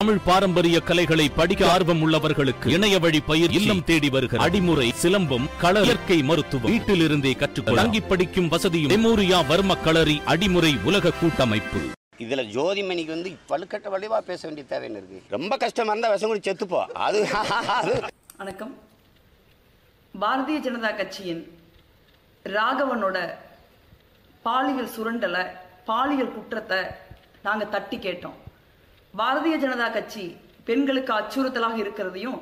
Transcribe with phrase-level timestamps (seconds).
[0.00, 5.80] தமிழ் பாரம்பரிய கலைகளை படிக்க ஆர்வம் உள்ளவர்களுக்கு இணைய வழி பயிர் இல்லம் தேடி வருகிற அடிமுறை சிலம்பம் கள
[5.80, 6.70] இயற்கை மருத்துவம்.
[6.70, 11.80] வீட்டில் இருந்தே கற்றுக்கொள்ள தங்கி படிக்கும் வசதியும் மெமோரியா வர்ம களரி அடிமுறை உலக கூட்டமைப்பு.
[12.18, 15.20] இதுல ஜோதிமணிக்கு வந்து வலுக்கட்ட வடிவா பேச வேண்டிய தேவைன்னு இருக்கு?
[15.28, 16.80] ரொம்ப கஷ்டமா இருந்தா விஷம் கூட செத்துப்போ.
[17.06, 17.20] அது.
[18.36, 18.74] வணக்கம்.
[20.20, 21.42] பாரதிய ஜனதா கட்சியின்
[22.44, 23.18] ராகவனோட
[24.42, 25.44] பாலியல் சுரண்டலை
[25.84, 26.78] பாலியல் குற்றத்தை
[27.42, 28.38] நாங்க தட்டி கேட்டோம்.
[29.18, 30.24] பாரதிய ஜனதா கட்சி
[30.68, 32.38] பெண்களுக்கு அச்சுறுத்தலாக இருக்கிறதையும்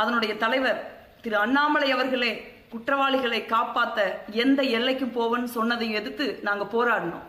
[0.00, 0.80] அதனுடைய தலைவர்
[1.22, 2.32] திரு அண்ணாமலை அவர்களே
[2.72, 3.98] குற்றவாளிகளை காப்பாத்த
[4.44, 7.26] எந்த எல்லைக்கும் போவன்னு சொன்னதையும் எதிர்த்து நாங்க போராடினோம்.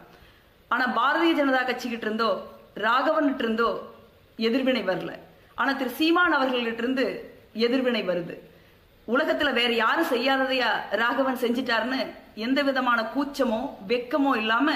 [0.72, 2.30] ஆனா பாரதிய ஜனதா கட்சிகிட்ட இருந்தோ
[2.86, 3.70] ராகவன் இருந்தோ
[4.48, 5.12] எதிர்வினை வரல.
[5.56, 7.06] ஆனா திரு சீமான் அவர்கள்கிட்ட இருந்து
[7.66, 8.36] எதிர்வினை வருது.
[9.08, 10.70] உலகத்துல வேற யாரும் செய்யாததையா
[11.02, 12.02] ராகவன் செஞ்சிட்டாருன்னு
[12.46, 14.76] எந்த விதமான கூச்சமோ வெக்கமோ இல்லாம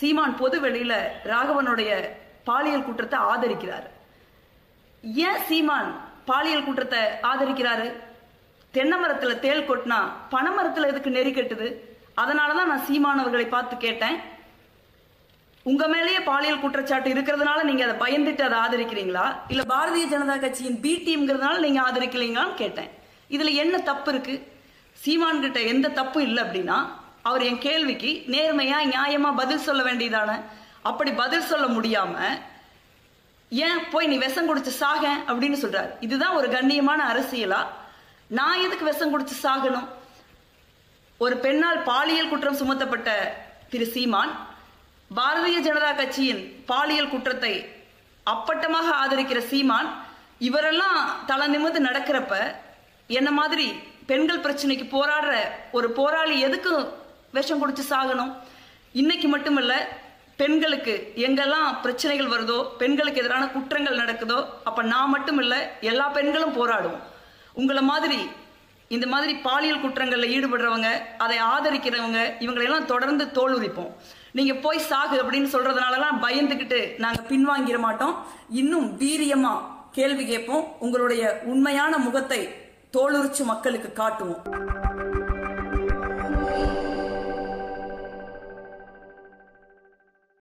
[0.00, 0.94] சீமான் பொது வெளியில
[1.32, 1.92] ராகவனுடைய
[2.48, 3.86] பாலியல் குற்றத்தை ஆதரிக்கிறார்.
[5.26, 5.90] ஏன் சீமான்
[6.30, 7.88] பாலியல் குற்றத்தை ஆதரிக்கிறாரு?
[8.74, 9.98] தென்னை மரத்துல தேள் கொட்டினா
[10.32, 11.68] பனைமரத்துல எதுக்கு நெறி கட்டுது?
[12.22, 14.18] அதனாலதான் நான் சீமான் அவர்களை பார்த்து கேட்டேன்.
[15.70, 19.24] உங்க மேலேயே பாலியல் குற்றச்சாட்டு இருக்கிறதுனால நீங்க அதை பயந்துட்டு அதை ஆதரிக்கிறீங்களா?
[19.52, 22.90] இல்ல பாரதிய ஜனதா கட்சியின் பி டீம்ங்கிறதுனால நீங்க ஆதரிக்கலீங்களான்னு கேட்டேன்.
[23.34, 24.34] இதுல என்ன தப்பு இருக்கு?
[25.02, 26.78] சீமான் கிட்ட எந்த தப்பு இல்லை அப்படின்னா
[27.28, 30.30] அவர் என் கேள்விக்கு நேர்மையா நியாயமா பதில் சொல்ல வேண்டியதான?
[30.82, 32.40] அப்படி பதில் சொல்ல முடியாம
[33.50, 35.16] ஏன் போய் நீ விஷம் குடிச்சு சாக?
[35.26, 35.90] அப்படின்னு சொல்றாரு.
[36.00, 37.66] இதுதான் ஒரு கண்ணியமான அரசியலா?
[38.26, 39.88] நான் எதுக்கு விஷம் குடிச்சு சாகணும்?
[41.18, 43.32] ஒரு பெண்ணால் பாலியல் குற்றம் சுமத்தப்பட்ட
[43.68, 44.46] திரு சீமான்
[45.16, 47.84] பாரதிய ஜனதா கட்சியின் பாலியல் குற்றத்தை
[48.30, 50.06] அப்பட்டமாக ஆதரிக்கிற சீமான்
[50.40, 52.54] இவரெல்லாம் தலை நிமிர்ந்து நடக்கிறப்ப
[53.06, 53.72] என்ன மாதிரி
[54.06, 55.38] பெண்கள் பிரச்சனைக்கு போராடுற
[55.72, 56.92] ஒரு போராளி எதுக்கு
[57.32, 58.34] விஷம் குடிச்சு சாகணும்?
[58.92, 59.88] இன்னைக்கு மட்டுமல்ல
[60.40, 60.92] பெண்களுக்கு
[61.26, 64.36] எங்கெல்லாம் பிரச்சனைகள் வருதோ பெண்களுக்கு எதிரான குற்றங்கள் நடக்குதோ
[64.68, 65.58] அப்ப நான் மட்டும் இல்லை
[65.90, 67.02] எல்லா பெண்களும் போராடுவோம்.
[67.60, 68.18] உங்களை மாதிரி
[68.88, 70.90] இந்த மாதிரி பாலியல் குற்றங்களில் ஈடுபடுறவங்க
[71.24, 73.90] அதை ஆதரிக்கிறவங்க இவங்களையெல்லாம் தொடர்ந்து தோலுரிப்போம்
[74.38, 78.14] நீங்க போய் சாகு அப்படின்னு சொல்றதுனாலலாம் பயந்துக்கிட்டு நாங்க பின்வாங்கிட மாட்டோம்.
[78.62, 79.54] இன்னும் வீரியமா
[79.98, 80.64] கேள்வி கேட்போம்.
[80.78, 81.22] உங்களுடைய
[81.52, 82.40] உண்மையான முகத்தை
[82.96, 84.42] தோலுரிச்சு மக்களுக்கு காட்டுவோம்.